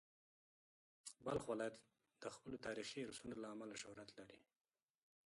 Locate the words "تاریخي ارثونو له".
2.65-3.47